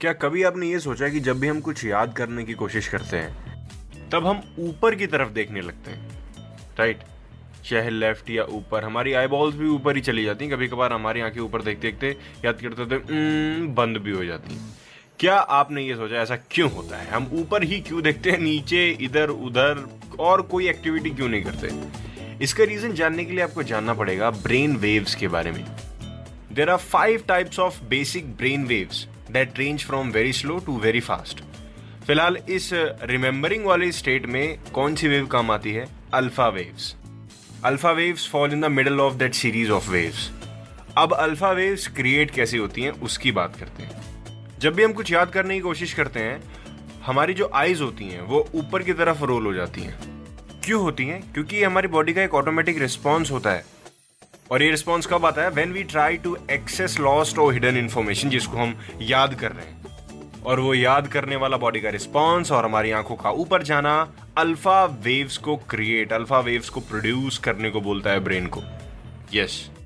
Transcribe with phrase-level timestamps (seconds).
[0.00, 3.16] क्या कभी आपने ये सोचा कि जब भी हम कुछ याद करने की कोशिश करते
[3.16, 3.68] हैं,
[4.12, 6.10] तब हम ऊपर की तरफ़ देखने लगते हैं?
[6.78, 6.98] राइट
[7.64, 10.92] चाहे लेफ़्ट या ऊपर, हमारी आई बॉल्स भी ऊपर ही चली जाती हैं। कभी कभार
[10.92, 12.98] हमारी आँखें ऊपर देखते देखते याद करते होते
[13.66, 14.74] बंद भी हो जाती हैं।
[15.18, 17.10] क्या आपने ये सोचा ऐसा क्यों होता है?
[17.10, 18.38] हम ऊपर ही क्यों देखते हैं?
[18.38, 21.70] नीचे, इधर, उधर, और कोई एक्टिविटी क्यों नहीं करते?
[22.44, 25.64] इसका रीजन जानने के लिए आपको जानना पड़ेगा ब्रेन वेव्स के बारे में।
[26.58, 31.00] There are five types of basic brain waves that range from very slow to very
[31.00, 31.40] fast
[32.06, 32.70] फ़िलहाल इस
[33.02, 35.88] रिमेंबरिंग वाली स्टेट में कौन सी वेव काम आती है?
[36.14, 36.96] Alpha waves
[37.64, 40.30] alpha waves fall in the middle of that series of waves
[40.96, 44.02] अब alpha waves create कैसे होती हैं, उसकी बात करते हैं।
[44.58, 46.42] जब भी हम कुछ याद करने की कोशिश करते हैं,
[47.02, 49.98] हमारी जो आईज होती हैं, वो ऊपर की तरफ़ रोल हो जाती हैं।
[50.64, 51.32] क्यों होती हैं?
[51.32, 53.77] क्योंकि ये हमारी बॉडी का एक ऑटोमेटिक रिस्पॉन्स होता है।
[54.50, 55.50] और ये रिस्पॉन्स कब आता है?
[55.50, 60.42] When we try to access lost और हिडन इन्फॉर्मेशन जिसको हम याद कर रहे हैं।
[60.46, 64.84] और वो याद करने वाला बॉडी का रिस्पॉन्स और हमारी आँखों का ऊपर जाना अल्फ़ा
[64.84, 68.62] वेव्स को क्रिएट अल्फ़ा वेव्स को प्रोड्यूस करने को बोलता है ब्रेन को।
[69.34, 69.78] Yes yes.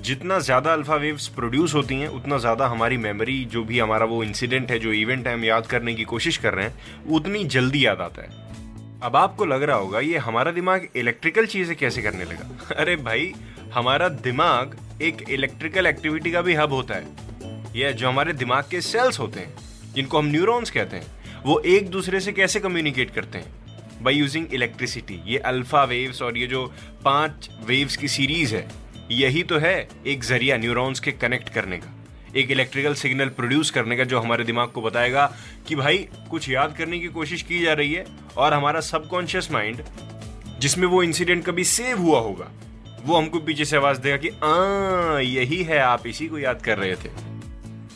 [0.00, 4.22] जितना ज़्यादा अल्फ़ा वेव्स प्रोड्यूस होती हैं, उतना ज़्यादा हमारी मेमोरी जो भी हमारा वो
[4.24, 6.74] इंसिडेंट है, जो इवेंट है, हम याद करने की कोशिश कर रहे हैं,
[7.10, 8.28] उतनी जल्दी याद आता है।
[9.02, 12.74] अब आपको लग रहा होगा, ये हमारा दिमाग इलेक्ट्रिकल चीज़ें कैसे करने लगा?
[12.76, 13.34] अरे भाई
[13.74, 17.06] हमारा दिमाग एक इलेक्ट्रिकल एक्टिविटी का भी हब होता है।
[17.76, 19.54] यह जो हमारे दिमाग के सेल्स होते हैं,
[19.94, 21.06] जिनको हम न्यूरॉन्स कहते हैं,
[21.46, 23.52] वो एक दूसरे से कैसे कम्युनिकेट करते हैं?
[24.02, 26.64] बाई यूजिंग इलेक्ट्रिसिटी ये अल्फ़ा वेव्स और ये जो
[27.04, 28.68] पाँच वेव्स की सीरीज़ है,
[29.10, 31.94] यही तो है एक ज़रिया न्यूरॉन्स के कनेक्ट करने का।
[32.36, 35.26] एक इलेक्ट्रिकल सिग्नल प्रोड्यूस करने का जो हमारे दिमाग को बताएगा
[35.68, 35.98] कि भाई,
[36.30, 38.06] कुछ याद करने की कोशिश की जा रही है
[38.36, 39.82] और हमारा सबकॉन्शियस माइंड
[40.58, 42.50] जिसमें वो इंसिडेंट कभी सेव हुआ होगा
[43.04, 46.78] वो हमको पीछे से आवाज़ देगा कि आ यही है, आप इसी को याद कर
[46.78, 47.08] रहे थे।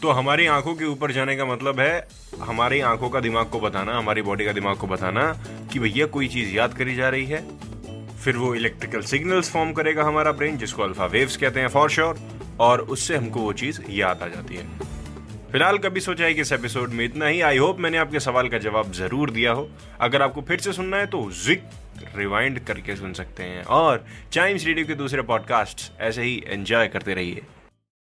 [0.02, 2.08] तो हमारी आँखों के ऊपर जाने का मतलब है,
[2.40, 5.32] हमारी आँखों का दिमाग को बताना, हमारी बॉडी का दिमाग को बताना
[5.72, 7.42] कि भैया कोई चीज़ याद करी जा रही है।
[8.24, 12.18] फिर वो इलेक्ट्रिकल सिग्नल्स फॉर्म करेगा हमारा ब्रेन जिसको अल्फ़ा वेव्स कहते हैं फॉर श्योर
[12.60, 14.66] और उससे हमको वो चीज़ याद आ जाती है।
[15.52, 18.48] फ़िलहाल कभी सोचा है कि इस एपिसोड में इतना ही। आई होप मैंने आपके सवाल
[18.48, 19.68] का जवाब ज़रूर दिया हो।
[20.00, 21.62] अगर आपको फिर से सुनना है तो जिक
[22.16, 27.14] रिवाइंड करके सुन सकते हैं। और चाइम्स रेडियो के दूसरे पॉडकास्ट ऐसे ही एंजॉय करते
[27.14, 27.42] रहिए।